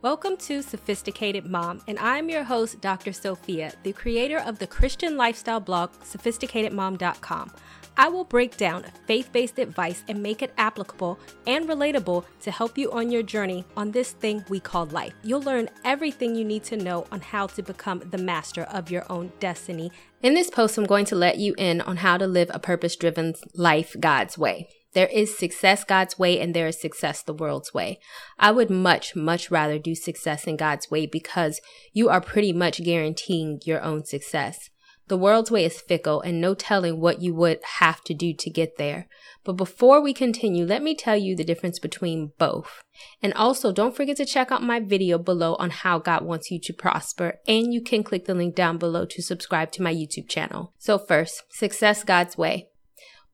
Welcome 0.00 0.36
to 0.36 0.62
Sophisticated 0.62 1.44
Mom, 1.44 1.82
and 1.88 1.98
I'm 1.98 2.28
your 2.28 2.44
host, 2.44 2.80
Dr. 2.80 3.12
Sophia, 3.12 3.72
the 3.82 3.92
creator 3.92 4.38
of 4.38 4.60
the 4.60 4.66
Christian 4.68 5.16
lifestyle 5.16 5.58
blog, 5.58 5.90
sophisticatedmom.com. 6.04 7.52
I 7.96 8.08
will 8.08 8.22
break 8.22 8.56
down 8.56 8.84
faith 9.08 9.32
based 9.32 9.58
advice 9.58 10.04
and 10.06 10.22
make 10.22 10.40
it 10.40 10.54
applicable 10.56 11.18
and 11.48 11.68
relatable 11.68 12.24
to 12.42 12.50
help 12.52 12.78
you 12.78 12.92
on 12.92 13.10
your 13.10 13.24
journey 13.24 13.64
on 13.76 13.90
this 13.90 14.12
thing 14.12 14.44
we 14.48 14.60
call 14.60 14.86
life. 14.86 15.14
You'll 15.24 15.42
learn 15.42 15.68
everything 15.84 16.36
you 16.36 16.44
need 16.44 16.62
to 16.64 16.76
know 16.76 17.04
on 17.10 17.20
how 17.20 17.48
to 17.48 17.62
become 17.64 17.98
the 18.08 18.18
master 18.18 18.62
of 18.62 18.92
your 18.92 19.04
own 19.10 19.32
destiny. 19.40 19.90
In 20.22 20.34
this 20.34 20.48
post, 20.48 20.78
I'm 20.78 20.86
going 20.86 21.06
to 21.06 21.16
let 21.16 21.38
you 21.38 21.56
in 21.58 21.80
on 21.80 21.96
how 21.96 22.18
to 22.18 22.28
live 22.28 22.52
a 22.54 22.60
purpose 22.60 22.94
driven 22.94 23.34
life 23.52 23.96
God's 23.98 24.38
way. 24.38 24.68
There 24.98 25.06
is 25.06 25.38
success 25.38 25.84
God's 25.84 26.18
way 26.18 26.40
and 26.40 26.52
there 26.52 26.66
is 26.66 26.80
success 26.80 27.22
the 27.22 27.32
world's 27.32 27.72
way. 27.72 28.00
I 28.36 28.50
would 28.50 28.68
much, 28.68 29.14
much 29.14 29.48
rather 29.48 29.78
do 29.78 29.94
success 29.94 30.44
in 30.48 30.56
God's 30.56 30.90
way 30.90 31.06
because 31.06 31.60
you 31.92 32.08
are 32.08 32.20
pretty 32.20 32.52
much 32.52 32.82
guaranteeing 32.82 33.60
your 33.64 33.80
own 33.80 34.04
success. 34.06 34.70
The 35.06 35.16
world's 35.16 35.52
way 35.52 35.64
is 35.64 35.80
fickle 35.80 36.20
and 36.20 36.40
no 36.40 36.54
telling 36.54 36.98
what 36.98 37.22
you 37.22 37.32
would 37.32 37.60
have 37.78 38.02
to 38.06 38.12
do 38.12 38.34
to 38.34 38.50
get 38.50 38.76
there. 38.76 39.06
But 39.44 39.52
before 39.52 40.00
we 40.00 40.12
continue, 40.12 40.66
let 40.66 40.82
me 40.82 40.96
tell 40.96 41.16
you 41.16 41.36
the 41.36 41.44
difference 41.44 41.78
between 41.78 42.32
both. 42.36 42.82
And 43.22 43.32
also 43.34 43.70
don't 43.70 43.94
forget 43.94 44.16
to 44.16 44.26
check 44.26 44.50
out 44.50 44.64
my 44.64 44.80
video 44.80 45.16
below 45.16 45.54
on 45.60 45.70
how 45.70 46.00
God 46.00 46.24
wants 46.24 46.50
you 46.50 46.58
to 46.58 46.72
prosper. 46.72 47.38
And 47.46 47.72
you 47.72 47.80
can 47.80 48.02
click 48.02 48.24
the 48.24 48.34
link 48.34 48.56
down 48.56 48.78
below 48.78 49.04
to 49.04 49.22
subscribe 49.22 49.70
to 49.72 49.82
my 49.82 49.94
YouTube 49.94 50.28
channel. 50.28 50.72
So 50.76 50.98
first, 50.98 51.44
success 51.50 52.02
God's 52.02 52.36
way 52.36 52.70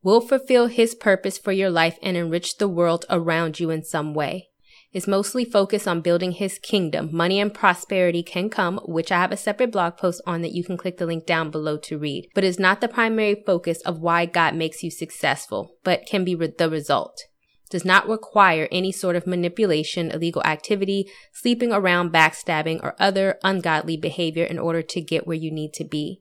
will 0.05 0.21
fulfill 0.21 0.69
his 0.69 0.95
purpose 0.95 1.39
for 1.39 1.51
your 1.51 1.71
life 1.71 1.99
and 2.03 2.17
enrich 2.17 2.59
the 2.59 2.69
world 2.69 3.05
around 3.11 3.59
you 3.59 3.71
in 3.71 3.83
some 3.83 4.15
way 4.15 4.51
is 4.95 5.09
mostly 5.09 5.45
focused 5.45 5.89
on 5.89 6.01
building 6.01 6.31
his 6.31 6.59
kingdom. 6.61 7.11
Money 7.13 7.41
and 7.41 7.53
prosperity 7.53 8.23
can 8.23 8.49
come, 8.49 8.79
which 8.85 9.11
I 9.11 9.19
have 9.19 9.33
a 9.33 9.37
separate 9.37 9.73
blog 9.73 9.97
post 9.97 10.23
on 10.25 10.41
that 10.43 10.53
you 10.53 10.63
can 10.63 10.77
click 10.77 10.99
the 10.99 11.07
link 11.07 11.27
down 11.27 11.51
below 11.51 11.77
to 11.79 11.99
read, 11.99 12.29
but 12.33 12.45
is 12.45 12.61
not 12.61 12.81
the 12.81 12.87
primary 12.87 13.43
focus 13.45 13.81
of 13.83 13.99
why 13.99 14.25
God 14.25 14.55
makes 14.55 14.85
you 14.85 14.93
successful, 14.93 15.75
but 15.83 16.07
can 16.07 16.25
be 16.25 16.37
the 16.37 16.71
result. 16.71 17.25
Does 17.71 17.85
not 17.85 18.09
require 18.09 18.69
any 18.71 18.93
sort 18.93 19.17
of 19.17 19.27
manipulation, 19.27 20.13
illegal 20.13 20.45
activity, 20.45 21.11
sleeping 21.33 21.73
around, 21.73 22.13
backstabbing, 22.13 22.81
or 22.85 22.95
other 23.01 23.41
ungodly 23.43 23.97
behavior 23.97 24.45
in 24.45 24.61
order 24.61 24.83
to 24.83 25.01
get 25.01 25.27
where 25.27 25.37
you 25.37 25.51
need 25.51 25.73
to 25.75 25.85
be. 25.85 26.21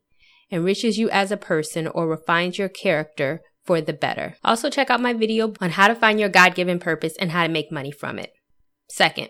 Enriches 0.52 0.97
you 0.97 1.11
as 1.11 1.31
a 1.31 1.38
person 1.38 1.85
or 1.85 2.07
refines 2.07 2.57
your 2.57 2.69
character 2.69 3.41
for 3.64 3.81
the 3.81 3.94
better. 3.94 4.36
Also 4.44 4.69
check 4.69 4.89
out 4.89 5.02
my 5.02 5.14
video 5.14 5.53
on 5.59 5.72
how 5.72 5.88
to 5.88 5.95
find 5.95 6.19
your 6.19 6.30
God-given 6.30 6.80
purpose 6.80 7.16
and 7.19 7.31
how 7.31 7.44
to 7.44 7.52
make 7.52 7.72
money 7.72 7.92
from 7.92 8.19
it. 8.19 8.33
Second, 8.89 9.30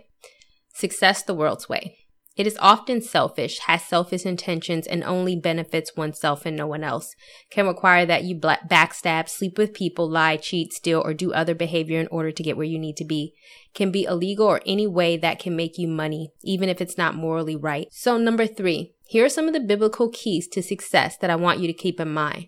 success 0.73 1.23
the 1.23 1.35
world's 1.35 1.69
way. 1.69 1.97
It 2.35 2.47
is 2.47 2.57
often 2.59 3.01
selfish, 3.01 3.59
has 3.59 3.83
selfish 3.83 4.25
intentions, 4.25 4.87
and 4.87 5.03
only 5.03 5.35
benefits 5.35 5.95
oneself 5.95 6.47
and 6.47 6.57
no 6.57 6.65
one 6.65 6.83
else. 6.83 7.13
Can 7.51 7.67
require 7.67 8.07
that 8.07 8.23
you 8.23 8.35
backstab, 8.35 9.29
sleep 9.29 9.55
with 9.59 9.75
people, 9.75 10.09
lie, 10.09 10.37
cheat, 10.37 10.73
steal, 10.73 11.03
or 11.05 11.13
do 11.13 11.31
other 11.31 11.53
behavior 11.53 11.99
in 11.99 12.07
order 12.07 12.31
to 12.31 12.41
get 12.41 12.57
where 12.57 12.65
you 12.65 12.79
need 12.79 12.97
to 12.97 13.05
be. 13.05 13.35
Can 13.75 13.91
be 13.91 14.05
illegal 14.05 14.47
or 14.47 14.61
any 14.65 14.87
way 14.87 15.15
that 15.15 15.37
can 15.37 15.55
make 15.55 15.77
you 15.77 15.87
money, 15.87 16.31
even 16.43 16.69
if 16.69 16.81
it's 16.81 16.97
not 16.97 17.13
morally 17.13 17.55
right. 17.55 17.87
So, 17.91 18.17
number 18.17 18.47
three, 18.47 18.95
here 19.05 19.25
are 19.25 19.29
some 19.29 19.47
of 19.47 19.53
the 19.53 19.59
biblical 19.59 20.09
keys 20.09 20.47
to 20.49 20.63
success 20.63 21.17
that 21.17 21.29
I 21.29 21.35
want 21.35 21.59
you 21.59 21.67
to 21.67 21.73
keep 21.73 21.99
in 21.99 22.11
mind. 22.11 22.47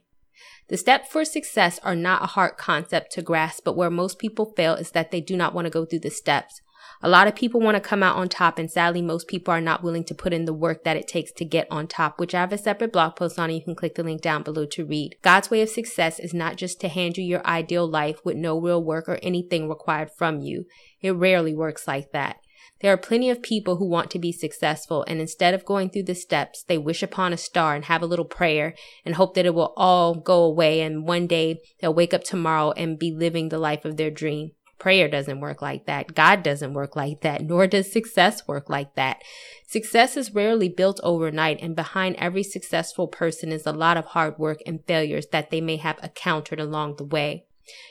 The 0.68 0.78
steps 0.78 1.10
for 1.10 1.24
success 1.24 1.80
are 1.84 1.96
not 1.96 2.24
a 2.24 2.28
hard 2.28 2.58
concept 2.58 3.12
to 3.14 3.22
grasp, 3.22 3.64
but 3.64 3.76
where 3.76 3.92
most 3.92 4.18
people 4.18 4.54
fail 4.56 4.74
is 4.74 4.92
that 4.92 5.12
they 5.12 5.22
do 5.22 5.38
not 5.38 5.54
want 5.54 5.66
to 5.66 5.72
go 5.72 5.86
through 5.86 6.00
the 6.00 6.10
steps. 6.10 6.62
A 7.04 7.10
lot 7.10 7.28
of 7.28 7.36
people 7.36 7.60
want 7.60 7.76
to 7.76 7.82
come 7.82 8.02
out 8.02 8.16
on 8.16 8.30
top, 8.30 8.58
and 8.58 8.72
sadly, 8.72 9.02
most 9.02 9.28
people 9.28 9.54
are 9.54 9.62
not 9.62 9.84
willing 9.84 10.04
to 10.06 10.16
put 10.16 10.34
in 10.34 10.46
the 10.46 10.54
work 10.54 10.84
that 10.84 10.98
it 10.98 11.08
takes 11.08 11.32
to 11.34 11.46
get 11.46 11.68
on 11.70 11.88
top, 11.88 12.20
which 12.20 12.34
I 12.34 12.40
have 12.40 12.54
a 12.54 12.58
separate 12.58 12.94
blog 12.94 13.16
post 13.16 13.38
on. 13.38 13.50
And 13.50 13.60
you 13.60 13.64
can 13.64 13.76
click 13.76 13.96
the 13.96 14.04
link 14.04 14.22
down 14.22 14.42
below 14.42 14.66
to 14.66 14.86
read. 14.86 15.16
God's 15.22 15.52
way 15.52 15.62
of 15.62 15.70
success 15.70 16.20
is 16.20 16.34
not 16.34 16.56
just 16.56 16.82
to 16.82 16.88
hand 16.88 17.18
you 17.18 17.24
your 17.24 17.46
ideal 17.46 17.88
life 17.88 18.24
with 18.24 18.38
no 18.38 18.60
real 18.60 18.84
work 18.84 19.08
or 19.08 19.20
anything 19.22 19.70
required 19.70 20.10
from 20.18 20.40
you. 20.40 20.66
It 21.02 21.12
rarely 21.12 21.54
works 21.54 21.88
like 21.88 22.12
that. 22.12 22.38
There 22.82 22.92
are 22.92 22.98
plenty 22.98 23.30
of 23.30 23.42
people 23.42 23.78
who 23.78 23.88
want 23.88 24.12
to 24.12 24.20
be 24.20 24.32
successful, 24.34 25.06
and 25.08 25.22
instead 25.22 25.54
of 25.54 25.66
going 25.66 25.90
through 25.90 26.04
the 26.04 26.16
steps, 26.16 26.64
they 26.64 26.78
wish 26.78 27.02
upon 27.02 27.32
a 27.32 27.38
star 27.38 27.74
and 27.74 27.86
have 27.86 28.02
a 28.02 28.06
little 28.06 28.26
prayer 28.26 28.76
and 29.06 29.16
hope 29.16 29.34
that 29.36 29.46
it 29.46 29.56
will 29.56 29.74
all 29.78 30.14
go 30.14 30.44
away, 30.44 30.82
and 30.82 31.08
one 31.08 31.26
day 31.26 31.62
they'll 31.80 31.94
wake 31.94 32.14
up 32.14 32.24
tomorrow 32.24 32.72
and 32.72 33.00
be 33.00 33.12
living 33.12 33.50
the 33.50 33.60
life 33.60 33.86
of 33.86 33.96
their 33.96 34.12
dream. 34.12 34.52
Prayer 34.78 35.08
doesn't 35.08 35.40
work 35.40 35.62
like 35.62 35.86
that. 35.86 36.14
God 36.14 36.44
doesn't 36.44 36.74
work 36.74 36.98
like 36.98 37.22
that, 37.22 37.42
nor 37.42 37.66
does 37.66 37.90
success 37.90 38.46
work 38.46 38.70
like 38.70 38.96
that. 38.96 39.22
Success 39.66 40.18
is 40.18 40.34
rarely 40.34 40.68
built 40.68 41.00
overnight, 41.02 41.62
and 41.62 41.78
behind 41.78 42.18
every 42.18 42.44
successful 42.44 43.08
person 43.08 43.54
is 43.54 43.66
a 43.66 43.72
lot 43.72 43.96
of 43.96 44.08
hard 44.08 44.38
work 44.38 44.60
and 44.66 44.86
failures 44.86 45.28
that 45.32 45.50
they 45.50 45.62
may 45.62 45.78
have 45.78 45.98
encountered 46.04 46.60
along 46.60 46.98
the 46.98 47.06
way. 47.06 47.46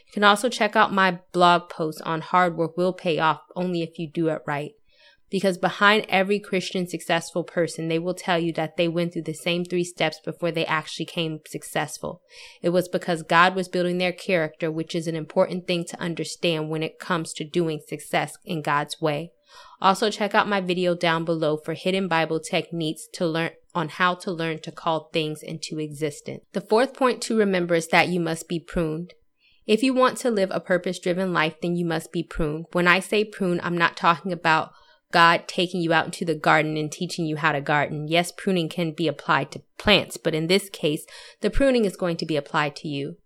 You 0.06 0.12
can 0.12 0.24
also 0.24 0.48
check 0.48 0.76
out 0.76 0.92
my 0.92 1.18
blog 1.32 1.68
post 1.68 2.00
on 2.02 2.20
hard 2.20 2.56
work 2.56 2.76
will 2.76 2.92
pay 2.92 3.18
off 3.18 3.42
only 3.56 3.82
if 3.82 3.98
you 3.98 4.10
do 4.10 4.28
it 4.28 4.42
right 4.46 4.72
because 5.34 5.58
behind 5.58 6.06
every 6.08 6.38
Christian 6.38 6.86
successful 6.86 7.42
person, 7.42 7.88
they 7.88 7.98
will 7.98 8.14
tell 8.14 8.38
you 8.38 8.52
that 8.52 8.76
they 8.76 8.86
went 8.86 9.12
through 9.12 9.22
the 9.22 9.34
same 9.34 9.64
three 9.64 9.82
steps 9.82 10.20
before 10.24 10.52
they 10.52 10.64
actually 10.66 11.06
came 11.06 11.40
successful. 11.48 12.22
It 12.62 12.68
was 12.68 12.88
because 12.88 13.24
God 13.24 13.56
was 13.56 13.66
building 13.66 13.98
their 13.98 14.12
character, 14.12 14.70
which 14.70 14.94
is 14.94 15.08
an 15.08 15.16
important 15.16 15.66
thing 15.66 15.86
to 15.86 16.00
understand 16.00 16.70
when 16.70 16.84
it 16.84 17.00
comes 17.00 17.32
to 17.32 17.44
doing 17.44 17.80
success 17.84 18.36
in 18.44 18.62
God's 18.62 19.00
way. 19.00 19.32
Also 19.80 20.08
check 20.08 20.36
out 20.36 20.48
my 20.48 20.60
video 20.60 20.94
down 20.94 21.24
below 21.24 21.56
for 21.56 21.74
hidden 21.74 22.06
Bible 22.06 22.38
techniques 22.38 23.08
to 23.14 23.26
learn 23.26 23.50
on 23.74 23.88
how 23.88 24.14
to 24.14 24.30
learn 24.30 24.60
to 24.60 24.70
call 24.70 25.10
things 25.12 25.42
into 25.42 25.80
existence. 25.80 26.44
The 26.52 26.60
fourth 26.60 26.94
point 26.94 27.20
to 27.22 27.36
remember 27.36 27.74
is 27.74 27.88
that 27.88 28.06
you 28.06 28.20
must 28.20 28.48
be 28.48 28.60
pruned. 28.60 29.14
If 29.66 29.82
you 29.82 29.94
want 29.94 30.19
to 30.19 30.30
live 30.30 30.50
a 30.52 30.60
purpose 30.60 30.98
driven 30.98 31.32
life, 31.32 31.56
then 31.62 31.75
you 31.75 31.86
must 31.86 32.12
be 32.12 32.22
pruned. 32.22 32.66
When 32.72 32.86
I 32.86 33.00
say 33.00 33.25
prune, 33.25 33.60
I'm 33.62 33.78
not 33.78 33.97
talking 33.97 34.30
about 34.30 34.72
God 35.10 35.44
taking 35.47 35.80
you 35.80 35.92
out 35.92 36.06
into 36.06 36.25
the 36.25 36.34
garden 36.34 36.76
and 36.76 36.91
teaching 36.92 37.25
you 37.25 37.36
how 37.36 37.52
to 37.52 37.60
garden. 37.60 38.08
Yes, 38.08 38.32
pruning 38.32 38.69
can 38.69 38.92
be 38.92 39.08
applied 39.08 39.53
to 39.53 39.62
plants, 39.78 40.16
but 40.16 40.34
in 40.34 40.48
this 40.48 40.69
case, 40.69 41.06
the 41.41 41.50
pruning 41.50 41.84
is 41.84 41.97
going 41.97 42.16
to 42.19 42.26
be 42.26 42.36
applied 42.36 42.76
to 42.76 42.88
you. 42.88 43.16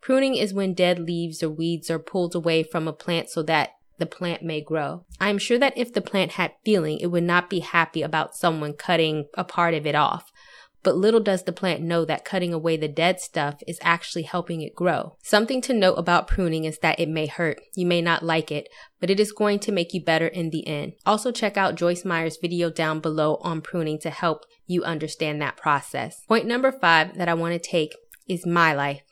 Pruning 0.00 0.36
is 0.36 0.54
when 0.54 0.74
dead 0.74 1.00
leaves 1.00 1.42
or 1.42 1.50
weeds 1.50 1.90
are 1.90 1.98
pulled 1.98 2.34
away 2.34 2.62
from 2.62 2.86
a 2.86 2.92
plant 2.92 3.28
so 3.28 3.42
that 3.42 3.70
the 3.98 4.06
plant 4.06 4.42
may 4.42 4.60
grow. 4.60 5.04
I 5.20 5.30
am 5.30 5.38
sure 5.38 5.58
that 5.58 5.76
if 5.76 5.92
the 5.92 6.00
plant 6.00 6.32
had 6.32 6.52
feeling, 6.64 6.98
it 7.00 7.08
would 7.08 7.24
not 7.24 7.50
be 7.50 7.60
happy 7.60 8.02
about 8.02 8.36
someone 8.36 8.74
cutting 8.74 9.26
a 9.34 9.42
part 9.42 9.74
of 9.74 9.86
it 9.86 9.96
off. 9.96 10.30
But 10.88 10.96
little 10.96 11.20
does 11.20 11.42
the 11.42 11.52
plant 11.52 11.82
know 11.82 12.06
that 12.06 12.24
cutting 12.24 12.54
away 12.54 12.78
the 12.78 12.88
dead 12.88 13.20
stuff 13.20 13.62
is 13.66 13.78
actually 13.82 14.22
helping 14.22 14.62
it 14.62 14.74
grow. 14.74 15.18
Something 15.22 15.60
to 15.60 15.74
note 15.74 15.96
about 15.96 16.26
pruning 16.26 16.64
is 16.64 16.78
that 16.78 16.98
it 16.98 17.10
may 17.10 17.26
hurt. 17.26 17.60
You 17.76 17.84
may 17.84 18.00
not 18.00 18.22
like 18.22 18.50
it, 18.50 18.70
but 18.98 19.10
it 19.10 19.20
is 19.20 19.30
going 19.30 19.58
to 19.58 19.70
make 19.70 19.92
you 19.92 20.02
better 20.02 20.28
in 20.28 20.48
the 20.48 20.66
end. 20.66 20.94
Also 21.04 21.30
check 21.30 21.58
out 21.58 21.74
Joyce 21.74 22.06
Meyer's 22.06 22.38
video 22.38 22.70
down 22.70 23.00
below 23.00 23.36
on 23.42 23.60
pruning 23.60 23.98
to 23.98 24.08
help 24.08 24.46
you 24.66 24.82
understand 24.82 25.42
that 25.42 25.58
process. 25.58 26.24
Point 26.26 26.46
number 26.46 26.72
five 26.72 27.18
that 27.18 27.28
I 27.28 27.34
want 27.34 27.52
to 27.52 27.58
take 27.58 27.94
is 28.26 28.46
my 28.46 28.72
life. 28.72 29.02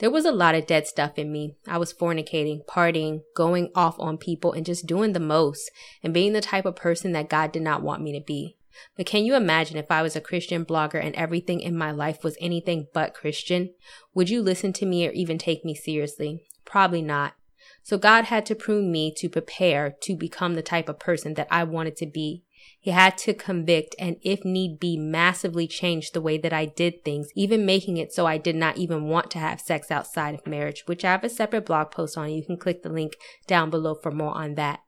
There 0.00 0.10
was 0.10 0.26
a 0.26 0.30
lot 0.30 0.54
of 0.54 0.66
dead 0.66 0.86
stuff 0.86 1.12
in 1.16 1.32
me. 1.32 1.56
I 1.66 1.78
was 1.78 1.94
fornicating, 1.94 2.66
partying, 2.66 3.22
going 3.34 3.70
off 3.74 3.98
on 3.98 4.18
people, 4.18 4.52
and 4.52 4.66
just 4.66 4.86
doing 4.86 5.14
the 5.14 5.20
most, 5.20 5.70
and 6.02 6.12
being 6.12 6.34
the 6.34 6.42
type 6.42 6.66
of 6.66 6.76
person 6.76 7.12
that 7.12 7.30
God 7.30 7.50
did 7.50 7.62
not 7.62 7.82
want 7.82 8.02
me 8.02 8.12
to 8.12 8.22
be. 8.22 8.57
But 8.96 9.06
can 9.06 9.24
you 9.24 9.34
imagine 9.34 9.76
if 9.76 9.90
I 9.90 10.02
was 10.02 10.16
a 10.16 10.20
Christian 10.20 10.64
blogger 10.64 11.02
and 11.02 11.14
everything 11.14 11.60
in 11.60 11.76
my 11.76 11.90
life 11.90 12.22
was 12.22 12.36
anything 12.40 12.86
but 12.92 13.14
Christian? 13.14 13.74
Would 14.14 14.30
you 14.30 14.42
listen 14.42 14.72
to 14.74 14.86
me 14.86 15.06
or 15.06 15.12
even 15.12 15.38
take 15.38 15.64
me 15.64 15.74
seriously? 15.74 16.44
Probably 16.64 17.02
not. 17.02 17.34
So 17.82 17.96
God 17.96 18.24
had 18.24 18.44
to 18.46 18.54
prune 18.54 18.92
me 18.92 19.12
to 19.16 19.28
prepare 19.28 19.94
to 20.02 20.14
become 20.14 20.54
the 20.54 20.62
type 20.62 20.88
of 20.88 20.98
person 20.98 21.34
that 21.34 21.48
I 21.50 21.64
wanted 21.64 21.96
to 21.96 22.06
be. 22.06 22.44
He 22.80 22.90
had 22.90 23.16
to 23.18 23.34
convict 23.34 23.94
and, 23.98 24.16
if 24.22 24.44
need 24.44 24.78
be, 24.78 24.96
massively 24.96 25.66
change 25.66 26.10
the 26.10 26.20
way 26.20 26.38
that 26.38 26.52
I 26.52 26.66
did 26.66 27.04
things, 27.04 27.28
even 27.34 27.66
making 27.66 27.96
it 27.96 28.12
so 28.12 28.26
I 28.26 28.36
did 28.38 28.56
not 28.56 28.76
even 28.76 29.04
want 29.04 29.30
to 29.32 29.38
have 29.38 29.60
sex 29.60 29.90
outside 29.90 30.34
of 30.34 30.46
marriage, 30.46 30.84
which 30.86 31.04
I 31.04 31.12
have 31.12 31.24
a 31.24 31.28
separate 31.28 31.66
blog 31.66 31.90
post 31.90 32.16
on. 32.16 32.30
You 32.30 32.44
can 32.44 32.56
click 32.56 32.82
the 32.82 32.88
link 32.88 33.16
down 33.46 33.70
below 33.70 33.94
for 33.94 34.10
more 34.10 34.36
on 34.36 34.54
that. 34.54 34.80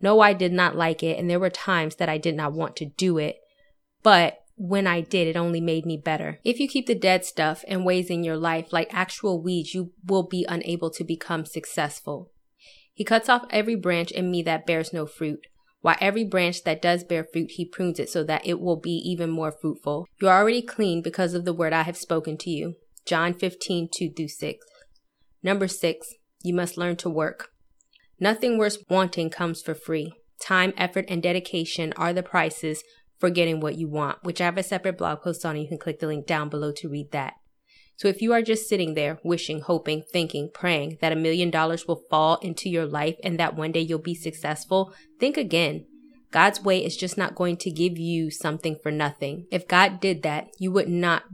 No, 0.00 0.20
I 0.20 0.32
did 0.32 0.52
not 0.52 0.76
like 0.76 1.02
it, 1.02 1.18
and 1.18 1.28
there 1.28 1.40
were 1.40 1.50
times 1.50 1.96
that 1.96 2.08
I 2.08 2.18
did 2.18 2.36
not 2.36 2.52
want 2.52 2.76
to 2.76 2.86
do 2.86 3.18
it, 3.18 3.36
but 4.02 4.38
when 4.56 4.86
I 4.86 5.00
did, 5.00 5.28
it 5.28 5.36
only 5.36 5.60
made 5.60 5.86
me 5.86 5.96
better. 5.96 6.40
If 6.44 6.58
you 6.58 6.68
keep 6.68 6.86
the 6.86 6.94
dead 6.94 7.24
stuff 7.24 7.64
and 7.68 7.84
ways 7.84 8.10
in 8.10 8.24
your 8.24 8.36
life 8.36 8.72
like 8.72 8.92
actual 8.92 9.42
weeds, 9.42 9.74
you 9.74 9.92
will 10.04 10.24
be 10.24 10.44
unable 10.48 10.90
to 10.90 11.04
become 11.04 11.44
successful. 11.44 12.32
He 12.92 13.04
cuts 13.04 13.28
off 13.28 13.46
every 13.50 13.76
branch 13.76 14.10
in 14.10 14.30
me 14.30 14.42
that 14.42 14.66
bears 14.66 14.92
no 14.92 15.06
fruit, 15.06 15.46
while 15.80 15.96
every 16.00 16.24
branch 16.24 16.64
that 16.64 16.82
does 16.82 17.04
bear 17.04 17.24
fruit, 17.24 17.52
he 17.52 17.64
prunes 17.64 18.00
it 18.00 18.08
so 18.08 18.24
that 18.24 18.46
it 18.46 18.60
will 18.60 18.76
be 18.76 18.96
even 19.04 19.30
more 19.30 19.52
fruitful. 19.52 20.06
You 20.20 20.28
are 20.28 20.40
already 20.40 20.62
clean 20.62 21.02
because 21.02 21.34
of 21.34 21.44
the 21.44 21.52
word 21.52 21.72
I 21.72 21.82
have 21.82 21.96
spoken 21.96 22.36
to 22.38 22.50
you. 22.50 22.74
John 23.06 23.32
15, 23.32 23.88
2 23.94 24.12
through 24.16 24.28
6. 24.28 24.66
Number 25.42 25.68
6. 25.68 26.08
You 26.42 26.54
must 26.54 26.76
learn 26.76 26.96
to 26.96 27.08
work. 27.08 27.50
Nothing 28.20 28.58
worth 28.58 28.78
wanting 28.88 29.30
comes 29.30 29.62
for 29.62 29.74
free. 29.74 30.12
Time, 30.40 30.72
effort, 30.76 31.04
and 31.08 31.22
dedication 31.22 31.92
are 31.96 32.12
the 32.12 32.22
prices 32.22 32.82
for 33.18 33.30
getting 33.30 33.60
what 33.60 33.76
you 33.76 33.88
want, 33.88 34.22
which 34.22 34.40
I 34.40 34.44
have 34.44 34.58
a 34.58 34.62
separate 34.62 34.98
blog 34.98 35.22
post 35.22 35.44
on. 35.44 35.56
You 35.56 35.68
can 35.68 35.78
click 35.78 36.00
the 36.00 36.06
link 36.06 36.26
down 36.26 36.48
below 36.48 36.72
to 36.72 36.88
read 36.88 37.10
that. 37.12 37.34
So 37.96 38.06
if 38.06 38.22
you 38.22 38.32
are 38.32 38.42
just 38.42 38.68
sitting 38.68 38.94
there 38.94 39.18
wishing, 39.24 39.60
hoping, 39.60 40.02
thinking, 40.02 40.50
praying 40.54 40.98
that 41.00 41.10
a 41.10 41.16
million 41.16 41.50
dollars 41.50 41.88
will 41.88 42.04
fall 42.08 42.36
into 42.36 42.70
your 42.70 42.86
life 42.86 43.16
and 43.24 43.38
that 43.40 43.56
one 43.56 43.72
day 43.72 43.80
you'll 43.80 43.98
be 43.98 44.14
successful, 44.14 44.94
think 45.18 45.36
again. 45.36 45.84
God's 46.30 46.62
way 46.62 46.84
is 46.84 46.96
just 46.96 47.18
not 47.18 47.34
going 47.34 47.56
to 47.56 47.70
give 47.70 47.98
you 47.98 48.30
something 48.30 48.76
for 48.82 48.92
nothing. 48.92 49.46
If 49.50 49.66
God 49.66 49.98
did 49.98 50.22
that, 50.22 50.48
you 50.58 50.70
would 50.70 50.88
not 50.88 51.24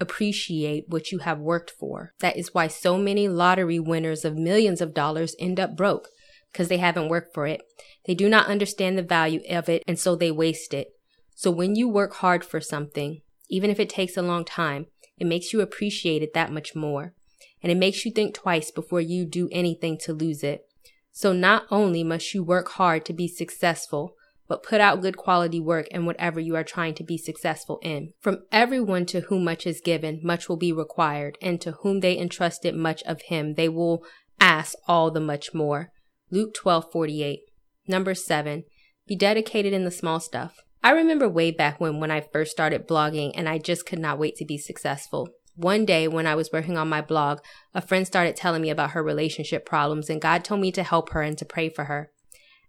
appreciate 0.00 0.84
what 0.88 1.12
you 1.12 1.18
have 1.18 1.40
worked 1.40 1.70
for. 1.70 2.12
That 2.20 2.36
is 2.36 2.54
why 2.54 2.68
so 2.68 2.96
many 2.96 3.28
lottery 3.28 3.78
winners 3.78 4.24
of 4.24 4.36
millions 4.36 4.80
of 4.80 4.94
dollars 4.94 5.36
end 5.38 5.60
up 5.60 5.76
broke 5.76 6.08
because 6.54 6.68
they 6.68 6.78
haven't 6.78 7.08
worked 7.08 7.34
for 7.34 7.48
it. 7.48 7.62
They 8.06 8.14
do 8.14 8.28
not 8.28 8.46
understand 8.46 8.96
the 8.96 9.02
value 9.02 9.40
of 9.50 9.68
it 9.68 9.82
and 9.88 9.98
so 9.98 10.14
they 10.14 10.30
waste 10.30 10.72
it. 10.72 10.92
So 11.34 11.50
when 11.50 11.74
you 11.74 11.88
work 11.88 12.14
hard 12.14 12.44
for 12.44 12.60
something, 12.60 13.22
even 13.50 13.70
if 13.70 13.80
it 13.80 13.90
takes 13.90 14.16
a 14.16 14.22
long 14.22 14.44
time, 14.44 14.86
it 15.18 15.26
makes 15.26 15.52
you 15.52 15.60
appreciate 15.60 16.22
it 16.22 16.32
that 16.34 16.52
much 16.52 16.76
more. 16.76 17.12
And 17.60 17.72
it 17.72 17.76
makes 17.76 18.04
you 18.04 18.12
think 18.12 18.34
twice 18.34 18.70
before 18.70 19.00
you 19.00 19.24
do 19.24 19.48
anything 19.50 19.98
to 20.04 20.12
lose 20.12 20.44
it. 20.44 20.66
So 21.10 21.32
not 21.32 21.64
only 21.72 22.04
must 22.04 22.34
you 22.34 22.44
work 22.44 22.68
hard 22.70 23.04
to 23.06 23.12
be 23.12 23.26
successful, 23.26 24.14
but 24.46 24.62
put 24.62 24.80
out 24.80 25.00
good 25.00 25.16
quality 25.16 25.58
work 25.58 25.88
in 25.88 26.06
whatever 26.06 26.38
you 26.38 26.54
are 26.54 26.64
trying 26.64 26.94
to 26.94 27.02
be 27.02 27.18
successful 27.18 27.80
in. 27.82 28.12
From 28.20 28.44
everyone 28.52 29.06
to 29.06 29.20
whom 29.22 29.42
much 29.44 29.66
is 29.66 29.80
given, 29.80 30.20
much 30.22 30.48
will 30.48 30.56
be 30.56 30.72
required, 30.72 31.38
and 31.40 31.60
to 31.62 31.72
whom 31.80 32.00
they 32.00 32.16
entrusted 32.16 32.76
much 32.76 33.02
of 33.04 33.22
him, 33.22 33.54
they 33.54 33.68
will 33.68 34.04
ask 34.38 34.74
all 34.86 35.10
the 35.10 35.20
much 35.20 35.54
more. 35.54 35.90
Luke 36.34 36.52
12:48. 36.52 37.42
Number 37.86 38.12
7. 38.12 38.64
Be 39.06 39.14
dedicated 39.14 39.72
in 39.72 39.84
the 39.84 39.90
small 39.92 40.18
stuff. 40.18 40.64
I 40.82 40.90
remember 40.90 41.28
way 41.28 41.52
back 41.52 41.78
when 41.78 42.00
when 42.00 42.10
I 42.10 42.22
first 42.22 42.50
started 42.50 42.88
blogging 42.88 43.30
and 43.36 43.48
I 43.48 43.58
just 43.58 43.86
could 43.86 44.00
not 44.00 44.18
wait 44.18 44.34
to 44.38 44.44
be 44.44 44.58
successful. 44.58 45.28
One 45.54 45.84
day 45.84 46.08
when 46.08 46.26
I 46.26 46.34
was 46.34 46.50
working 46.52 46.76
on 46.76 46.88
my 46.88 47.00
blog, 47.00 47.38
a 47.72 47.80
friend 47.80 48.04
started 48.04 48.34
telling 48.34 48.62
me 48.62 48.70
about 48.70 48.90
her 48.90 49.02
relationship 49.04 49.64
problems 49.64 50.10
and 50.10 50.20
God 50.20 50.44
told 50.44 50.60
me 50.60 50.72
to 50.72 50.82
help 50.82 51.10
her 51.10 51.22
and 51.22 51.38
to 51.38 51.44
pray 51.44 51.68
for 51.68 51.84
her. 51.84 52.10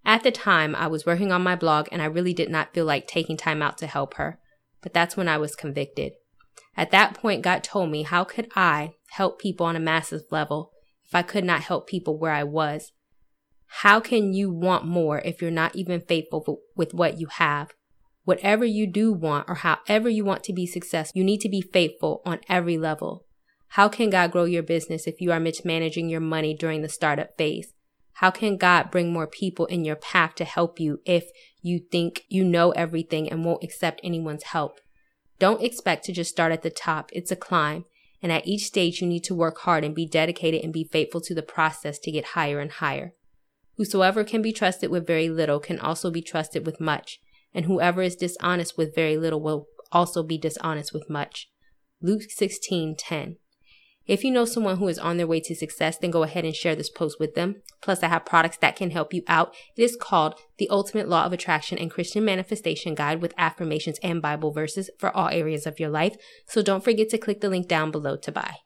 At 0.06 0.22
the 0.22 0.32
time, 0.32 0.76
I 0.76 0.86
was 0.86 1.08
working 1.08 1.32
on 1.32 1.42
my 1.42 1.56
blog 1.56 1.88
and 1.92 2.04
I 2.04 2.06
really 2.06 2.36
did 2.36 2.52
not 2.52 2.72
feel 2.72 2.86
like 2.86 3.08
taking 3.08 3.36
time 3.36 3.64
out 3.64 3.80
to 3.80 3.88
help 3.88 4.14
her. 4.14 4.38
But 4.84 4.94
that's 4.94 5.18
when 5.18 5.28
I 5.28 5.40
was 5.40 5.56
convicted. 5.56 6.14
At 6.78 6.92
that 6.92 7.16
point, 7.16 7.42
God 7.42 7.64
told 7.64 7.90
me, 7.90 8.04
how 8.04 8.26
could 8.26 8.48
I 8.56 8.92
help 9.14 9.42
people 9.42 9.66
on 9.66 9.76
a 9.76 9.80
massive 9.80 10.22
level 10.30 10.72
if 11.04 11.16
I 11.16 11.24
could 11.24 11.44
not 11.44 11.62
help 11.62 11.88
people 11.88 12.20
where 12.20 12.32
I 12.32 12.44
was? 12.44 12.92
How 13.68 14.00
can 14.00 14.34
you 14.34 14.52
want 14.52 14.86
more 14.86 15.20
if 15.20 15.42
you're 15.42 15.52
not 15.52 15.76
even 15.76 16.02
faithful 16.02 16.62
with 16.76 16.94
what 16.94 17.20
you 17.20 17.28
have? 17.28 17.74
Whatever 18.24 18.66
you 18.66 18.88
do 18.88 19.14
want 19.14 19.48
or 19.48 19.56
however 19.56 20.10
you 20.10 20.26
want 20.26 20.44
to 20.46 20.54
be 20.54 20.66
successful, 20.66 21.18
you 21.18 21.24
need 21.24 21.42
to 21.42 21.50
be 21.50 21.62
faithful 21.62 22.22
on 22.26 22.40
every 22.50 22.78
level. 22.78 23.26
How 23.70 23.90
can 23.90 24.10
God 24.10 24.32
grow 24.32 24.46
your 24.46 24.64
business 24.64 25.06
if 25.06 25.20
you 25.20 25.32
are 25.32 25.40
mismanaging 25.40 26.10
your 26.10 26.22
money 26.22 26.56
during 26.56 26.82
the 26.82 26.90
startup 26.90 27.38
phase? 27.38 27.74
How 28.14 28.32
can 28.32 28.56
God 28.56 28.92
bring 28.92 29.12
more 29.12 29.28
people 29.28 29.66
in 29.66 29.84
your 29.84 29.98
path 29.98 30.36
to 30.36 30.46
help 30.46 30.80
you 30.80 31.02
if 31.06 31.26
you 31.62 31.82
think 31.92 32.24
you 32.30 32.46
know 32.46 32.72
everything 32.72 33.30
and 33.30 33.44
won't 33.44 33.64
accept 33.64 34.00
anyone's 34.04 34.44
help? 34.44 34.80
Don't 35.38 35.62
expect 35.62 36.06
to 36.06 36.14
just 36.14 36.32
start 36.32 36.54
at 36.54 36.62
the 36.62 36.70
top. 36.70 37.10
It's 37.14 37.32
a 37.32 37.36
climb. 37.36 37.84
And 38.22 38.32
at 38.32 38.48
each 38.48 38.64
stage, 38.64 39.02
you 39.02 39.08
need 39.08 39.26
to 39.26 39.36
work 39.36 39.60
hard 39.60 39.84
and 39.84 39.94
be 39.94 40.08
dedicated 40.08 40.64
and 40.64 40.72
be 40.72 40.90
faithful 40.90 41.20
to 41.22 41.36
the 41.36 41.44
process 41.44 42.00
to 42.00 42.12
get 42.12 42.28
higher 42.28 42.60
and 42.60 42.72
higher. 42.72 43.14
Whosoever 43.78 44.24
can 44.24 44.42
be 44.42 44.54
trusted 44.54 44.90
with 44.90 45.08
very 45.08 45.30
little 45.30 45.60
can 45.60 45.80
also 45.80 46.10
be 46.10 46.22
trusted 46.22 46.66
with 46.66 46.80
much 46.80 47.20
and 47.56 47.66
whoever 47.66 48.02
is 48.02 48.18
dishonest 48.18 48.78
with 48.78 48.94
very 48.94 49.18
little 49.18 49.42
will 49.42 49.68
also 49.92 50.22
be 50.22 50.38
dishonest 50.38 50.94
with 50.94 51.10
much. 51.10 51.50
Luke 52.02 52.24
16:10. 52.30 53.38
If 54.06 54.24
you 54.24 54.30
know 54.30 54.46
someone 54.46 54.78
who 54.78 54.88
is 54.88 55.00
on 55.00 55.18
their 55.18 55.26
way 55.26 55.40
to 55.40 55.56
success, 55.56 55.98
then 55.98 56.12
go 56.12 56.22
ahead 56.22 56.46
and 56.46 56.56
share 56.56 56.76
this 56.76 56.92
post 56.92 57.20
with 57.20 57.34
them. 57.34 57.64
Plus, 57.82 58.04
I 58.04 58.08
have 58.08 58.24
products 58.24 58.58
that 58.58 58.76
can 58.76 58.92
help 58.92 59.16
you 59.16 59.24
out. 59.28 59.56
It 59.76 59.82
is 59.82 59.96
called 59.96 60.36
The 60.58 60.70
Ultimate 60.70 61.10
Law 61.10 61.24
of 61.26 61.34
Attraction 61.34 61.80
and 61.80 61.90
Christian 61.90 62.24
Manifestation 62.24 62.94
Guide 62.94 63.20
with 63.20 63.34
affirmations 63.36 63.98
and 64.04 64.22
Bible 64.22 64.52
verses 64.52 64.92
for 65.00 65.16
all 65.16 65.30
areas 65.30 65.66
of 65.66 65.80
your 65.80 65.90
life. 65.90 66.18
So 66.46 66.62
don't 66.62 66.84
forget 66.84 67.10
to 67.10 67.18
click 67.18 67.42
the 67.42 67.50
link 67.50 67.68
down 67.68 67.90
below 67.90 68.16
to 68.18 68.32
buy. 68.32 68.58